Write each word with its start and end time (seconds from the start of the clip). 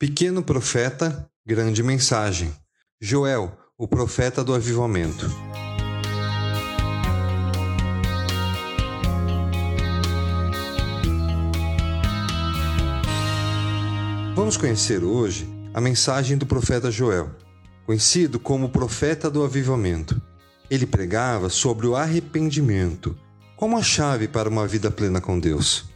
Pequeno 0.00 0.42
profeta, 0.42 1.30
grande 1.46 1.82
mensagem. 1.82 2.50
Joel, 2.98 3.54
o 3.76 3.86
profeta 3.86 4.42
do 4.42 4.54
avivamento. 4.54 5.28
Vamos 14.34 14.56
conhecer 14.56 15.04
hoje 15.04 15.46
a 15.74 15.82
mensagem 15.82 16.38
do 16.38 16.46
profeta 16.46 16.90
Joel, 16.90 17.36
conhecido 17.84 18.40
como 18.40 18.70
profeta 18.70 19.30
do 19.30 19.44
avivamento. 19.44 20.18
Ele 20.70 20.86
pregava 20.86 21.50
sobre 21.50 21.86
o 21.86 21.94
arrependimento 21.94 23.14
como 23.54 23.76
a 23.76 23.82
chave 23.82 24.26
para 24.26 24.48
uma 24.48 24.66
vida 24.66 24.90
plena 24.90 25.20
com 25.20 25.38
Deus. 25.38 25.90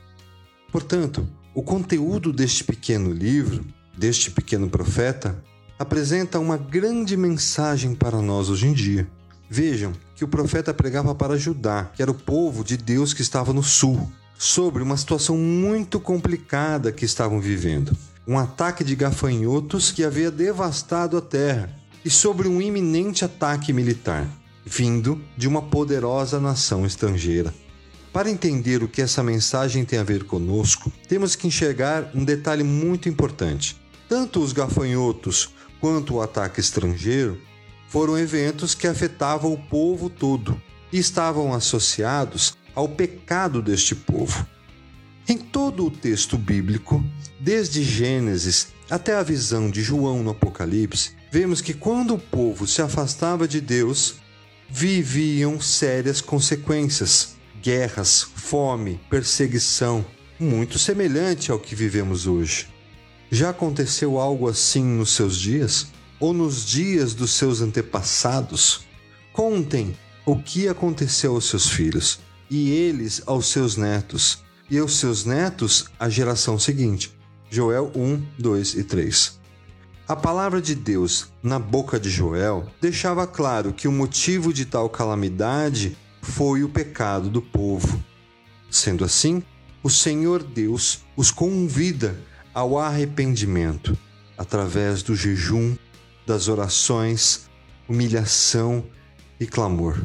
Portanto, 0.70 1.26
o 1.54 1.62
conteúdo 1.62 2.34
deste 2.34 2.62
pequeno 2.64 3.10
livro, 3.10 3.64
deste 3.96 4.30
pequeno 4.30 4.68
profeta, 4.68 5.36
apresenta 5.78 6.38
uma 6.38 6.56
grande 6.56 7.16
mensagem 7.16 7.94
para 7.94 8.20
nós 8.20 8.48
hoje 8.48 8.66
em 8.66 8.72
dia. 8.72 9.08
Vejam 9.48 9.92
que 10.14 10.24
o 10.24 10.28
profeta 10.28 10.72
pregava 10.72 11.14
para 11.14 11.38
Judá, 11.38 11.90
que 11.94 12.02
era 12.02 12.10
o 12.10 12.14
povo 12.14 12.64
de 12.64 12.76
Deus 12.76 13.12
que 13.12 13.22
estava 13.22 13.52
no 13.52 13.62
sul, 13.62 14.10
sobre 14.38 14.82
uma 14.82 14.96
situação 14.96 15.36
muito 15.36 16.00
complicada 16.00 16.92
que 16.92 17.04
estavam 17.04 17.40
vivendo. 17.40 17.96
Um 18.26 18.38
ataque 18.38 18.82
de 18.82 18.96
gafanhotos 18.96 19.92
que 19.92 20.02
havia 20.02 20.30
devastado 20.30 21.16
a 21.16 21.20
terra 21.20 21.70
e 22.04 22.10
sobre 22.10 22.48
um 22.48 22.60
iminente 22.60 23.24
ataque 23.24 23.72
militar, 23.72 24.26
vindo 24.64 25.20
de 25.36 25.46
uma 25.46 25.62
poderosa 25.62 26.40
nação 26.40 26.86
estrangeira. 26.86 27.52
Para 28.12 28.30
entender 28.30 28.82
o 28.82 28.88
que 28.88 29.02
essa 29.02 29.22
mensagem 29.22 29.84
tem 29.84 29.98
a 29.98 30.04
ver 30.04 30.24
conosco, 30.24 30.92
temos 31.08 31.34
que 31.34 31.48
enxergar 31.48 32.10
um 32.14 32.24
detalhe 32.24 32.62
muito 32.62 33.08
importante. 33.08 33.76
Tanto 34.08 34.40
os 34.40 34.52
gafanhotos 34.52 35.50
quanto 35.80 36.14
o 36.14 36.22
ataque 36.22 36.60
estrangeiro 36.60 37.40
foram 37.88 38.18
eventos 38.18 38.74
que 38.74 38.86
afetavam 38.86 39.52
o 39.52 39.58
povo 39.58 40.10
todo 40.10 40.60
e 40.92 40.98
estavam 40.98 41.52
associados 41.52 42.56
ao 42.74 42.88
pecado 42.88 43.62
deste 43.62 43.94
povo. 43.94 44.46
Em 45.28 45.38
todo 45.38 45.86
o 45.86 45.90
texto 45.90 46.36
bíblico, 46.36 47.02
desde 47.40 47.82
Gênesis 47.82 48.68
até 48.90 49.14
a 49.14 49.22
visão 49.22 49.70
de 49.70 49.82
João 49.82 50.22
no 50.22 50.30
Apocalipse, 50.30 51.12
vemos 51.30 51.60
que 51.60 51.72
quando 51.72 52.14
o 52.14 52.18
povo 52.18 52.66
se 52.66 52.82
afastava 52.82 53.48
de 53.48 53.60
Deus, 53.60 54.16
viviam 54.68 55.60
sérias 55.60 56.20
consequências 56.20 57.36
guerras, 57.62 58.22
fome, 58.22 59.00
perseguição, 59.08 60.04
muito 60.38 60.78
semelhante 60.78 61.50
ao 61.50 61.58
que 61.58 61.74
vivemos 61.74 62.26
hoje. 62.26 62.73
Já 63.30 63.50
aconteceu 63.50 64.18
algo 64.18 64.48
assim 64.48 64.84
nos 64.84 65.10
seus 65.12 65.36
dias? 65.36 65.88
Ou 66.20 66.32
nos 66.32 66.64
dias 66.64 67.14
dos 67.14 67.32
seus 67.32 67.60
antepassados? 67.60 68.86
Contem 69.32 69.96
o 70.24 70.36
que 70.36 70.68
aconteceu 70.68 71.34
aos 71.34 71.48
seus 71.48 71.68
filhos, 71.68 72.20
e 72.48 72.70
eles 72.70 73.22
aos 73.26 73.48
seus 73.48 73.76
netos, 73.76 74.42
e 74.70 74.78
aos 74.78 74.96
seus 74.96 75.24
netos 75.24 75.86
à 75.98 76.08
geração 76.08 76.58
seguinte. 76.58 77.12
Joel 77.50 77.90
1, 77.94 78.22
2 78.38 78.74
e 78.74 78.84
3. 78.84 79.38
A 80.06 80.14
palavra 80.14 80.60
de 80.60 80.74
Deus 80.74 81.28
na 81.42 81.58
boca 81.58 81.98
de 81.98 82.10
Joel 82.10 82.66
deixava 82.80 83.26
claro 83.26 83.72
que 83.72 83.88
o 83.88 83.92
motivo 83.92 84.52
de 84.52 84.66
tal 84.66 84.88
calamidade 84.88 85.96
foi 86.20 86.62
o 86.62 86.68
pecado 86.68 87.30
do 87.30 87.40
povo. 87.40 88.02
Sendo 88.70 89.04
assim, 89.04 89.42
o 89.82 89.90
Senhor 89.90 90.42
Deus 90.42 91.00
os 91.16 91.30
convida 91.30 92.18
ao 92.54 92.78
arrependimento 92.78 93.98
através 94.38 95.02
do 95.02 95.14
jejum, 95.14 95.76
das 96.26 96.48
orações, 96.48 97.50
humilhação 97.88 98.84
e 99.38 99.46
clamor. 99.46 100.00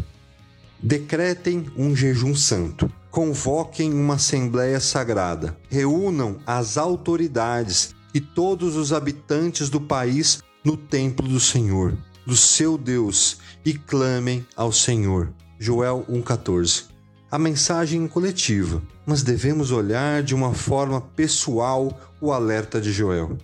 Decretem 0.81 1.65
um 1.77 1.95
jejum 1.95 2.35
santo, 2.35 2.91
convoquem 3.11 3.93
uma 3.93 4.15
assembleia 4.15 4.79
sagrada, 4.79 5.57
reúnam 5.69 6.39
as 6.45 6.77
autoridades 6.77 7.93
e 8.13 8.19
todos 8.19 8.75
os 8.75 8.91
habitantes 8.91 9.69
do 9.69 9.79
país 9.79 10.41
no 10.63 10.75
templo 10.75 11.27
do 11.27 11.39
Senhor, 11.39 11.97
do 12.25 12.35
seu 12.35 12.77
Deus, 12.77 13.37
e 13.65 13.73
clamem 13.73 14.45
ao 14.55 14.71
Senhor 14.71 15.33
Joel 15.59 16.05
1,14. 16.09 16.88
A 17.31 17.37
mensagem 17.37 18.07
coletiva, 18.07 18.81
mas 19.05 19.21
devemos 19.21 19.71
olhar 19.71 20.23
de 20.23 20.33
uma 20.33 20.53
forma 20.53 20.99
pessoal 20.99 21.99
o 22.19 22.31
alerta 22.31 22.81
de 22.81 22.91
Joel. 22.91 23.37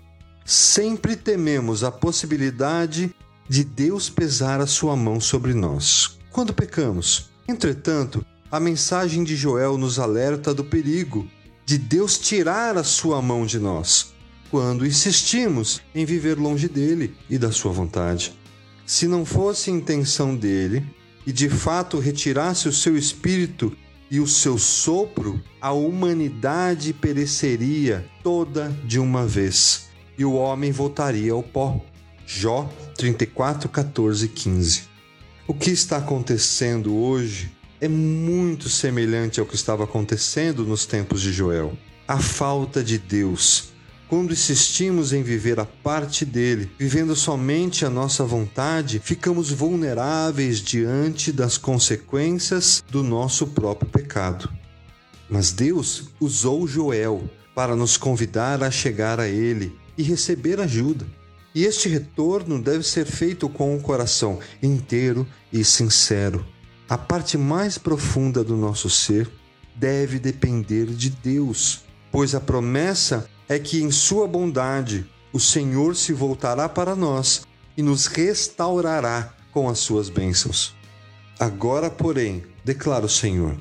Sempre 0.44 1.16
tememos 1.16 1.84
a 1.84 1.92
possibilidade 1.92 3.14
de 3.48 3.64
Deus 3.64 4.10
pesar 4.10 4.60
a 4.60 4.66
sua 4.66 4.96
mão 4.96 5.20
sobre 5.20 5.54
nós 5.54 6.18
quando 6.32 6.54
pecamos. 6.54 7.30
Entretanto, 7.48 8.26
a 8.52 8.60
mensagem 8.60 9.24
de 9.24 9.36
Joel 9.36 9.78
nos 9.78 10.00
alerta 10.00 10.52
do 10.52 10.64
perigo 10.64 11.28
de 11.64 11.78
Deus 11.78 12.18
tirar 12.18 12.78
a 12.78 12.84
sua 12.84 13.22
mão 13.22 13.46
de 13.46 13.60
nós 13.60 14.14
quando 14.50 14.86
insistimos 14.86 15.82
em 15.94 16.06
viver 16.06 16.38
longe 16.40 16.68
dele 16.68 17.16
e 17.30 17.38
da 17.38 17.52
sua 17.52 17.72
vontade. 17.72 18.34
Se 18.86 19.08
não 19.08 19.26
fosse 19.26 19.70
intenção 19.70 20.36
dele, 20.36 20.86
e 21.26 21.32
de 21.32 21.50
fato 21.50 22.00
retirasse 22.00 22.68
o 22.68 22.74
seu 22.74 22.96
espírito 22.98 23.76
e 24.10 24.20
o 24.20 24.28
seu 24.28 24.58
sopro, 24.58 25.42
a 25.60 25.72
humanidade 25.72 26.94
pereceria 26.94 28.06
toda 28.24 28.70
de 28.84 29.00
uma 29.00 29.26
vez 29.26 29.88
e 30.18 30.24
o 30.24 30.34
homem 30.34 30.72
voltaria 30.72 31.34
ao 31.34 31.44
pó. 31.44 31.82
Jó 32.26 32.70
34, 32.98 33.70
14 33.70 34.28
15. 34.28 34.84
O 35.48 35.54
que 35.54 35.72
está 35.72 35.98
acontecendo 35.98 36.96
hoje 36.96 37.52
é 37.80 37.88
muito 37.88 38.70
semelhante 38.70 39.40
ao 39.40 39.46
que 39.46 39.56
estava 39.56 39.84
acontecendo 39.84 40.64
nos 40.64 40.86
tempos 40.86 41.22
de 41.22 41.32
Joel. 41.32 41.78
A 42.08 42.20
falta 42.20 42.84
de 42.84 42.98
Deus 42.98 43.75
quando 44.08 44.34
insistimos 44.34 45.14
em 45.14 45.24
viver 45.24 45.60
a 45.60 45.66
parte 45.66 46.26
dele, 46.26 46.72
vivendo 46.78 47.16
somente 47.16 47.86
a 47.86 47.90
nossa 47.90 48.24
vontade, 48.24 49.00
ficamos 49.04 49.52
vulneráveis 49.52 50.60
diante 50.60 51.32
das 51.32 51.58
consequências 51.58 52.84
do 52.90 53.02
nosso 53.02 53.48
próprio 53.48 53.90
pecado. 53.90 54.50
Mas 55.30 55.52
Deus 55.52 56.10
usou 56.20 56.68
Joel 56.68 57.30
para 57.56 57.76
nos 57.76 57.98
convidar 57.98 58.62
a 58.64 58.70
chegar 58.70 59.20
a 59.20 59.28
ele 59.28 59.76
e 59.98 60.04
receber 60.04 60.60
ajuda. 60.60 61.06
E 61.54 61.64
este 61.64 61.88
retorno 61.88 62.62
deve 62.62 62.84
ser 62.84 63.06
feito 63.06 63.48
com 63.48 63.76
o 63.76 63.82
coração 63.82 64.40
inteiro 64.62 65.26
e 65.52 65.64
sincero. 65.64 66.46
A 66.88 66.98
parte 66.98 67.38
mais 67.38 67.78
profunda 67.78 68.44
do 68.44 68.56
nosso 68.56 68.90
ser 68.90 69.28
deve 69.76 70.20
depender 70.20 70.86
de 70.88 71.10
Deus, 71.10 71.86
pois 72.12 72.36
a 72.36 72.40
promessa 72.40 73.28
é 73.48 73.60
que 73.60 73.82
em 73.82 73.92
Sua 73.92 74.28
bondade 74.28 75.06
o 75.32 75.40
Senhor 75.40 75.96
se 75.96 76.14
voltará 76.14 76.70
para 76.70 76.96
nós 76.96 77.46
e 77.78 77.82
nos 77.82 78.08
restaurará 78.08 79.34
com 79.52 79.70
as 79.70 79.80
suas 79.80 80.10
bênçãos. 80.10 80.74
Agora, 81.40 81.90
porém, 81.90 82.44
declara 82.64 83.06
o 83.06 83.10
Senhor: 83.10 83.58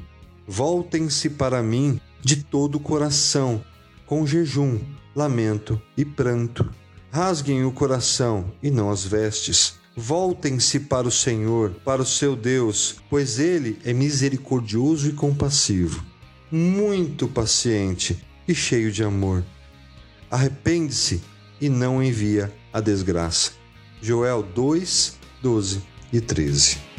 voltem-se 0.47 1.31
para 1.31 1.63
mim 1.63 2.01
de 2.23 2.37
todo 2.45 2.77
o 2.77 2.81
coração, 2.81 3.63
com 4.07 4.27
jejum, 4.27 4.79
lamento 5.15 5.81
e 5.97 6.05
pranto. 6.05 6.71
Rasguem 7.11 7.65
o 7.65 7.73
coração 7.73 8.53
e 8.63 8.71
não 8.71 8.91
as 8.91 9.05
vestes. 9.05 9.75
Voltem-se 9.97 10.81
para 10.81 11.07
o 11.07 11.13
Senhor, 11.13 11.71
para 11.85 12.03
o 12.03 12.07
seu 12.07 12.35
Deus, 12.35 12.97
pois 13.09 13.39
ele 13.39 13.79
é 13.85 13.93
misericordioso 13.93 15.09
e 15.09 15.13
compassivo, 15.13 16.05
muito 16.51 17.29
paciente 17.29 18.25
e 18.49 18.55
cheio 18.55 18.91
de 18.91 19.05
amor 19.05 19.45
arrepende-se 20.31 21.23
e 21.61 21.69
não 21.69 22.03
envia 22.03 22.53
a 22.73 22.81
desgraça. 22.81 23.53
Joel 24.01 24.43
2, 24.43 25.19
12 25.43 25.83
e 26.13 26.21
13. 26.21 26.94